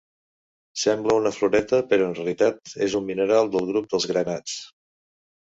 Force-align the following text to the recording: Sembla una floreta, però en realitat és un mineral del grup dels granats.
Sembla 0.83 1.17
una 1.17 1.31
floreta, 1.35 1.81
però 1.91 2.07
en 2.07 2.15
realitat 2.21 2.73
és 2.87 2.97
un 3.01 3.07
mineral 3.11 3.53
del 3.59 3.71
grup 3.75 3.93
dels 3.93 4.09
granats. 4.15 4.59